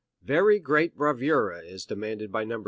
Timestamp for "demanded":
1.85-2.31